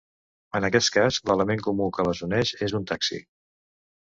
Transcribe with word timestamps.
En 0.59 0.63
aquest 0.69 0.89
cas, 0.95 1.19
l'element 1.31 1.61
comú 1.67 1.91
que 1.99 2.07
les 2.09 2.23
uneix 2.29 2.55
és 2.69 2.75
un 2.81 2.89
taxi. 2.95 3.21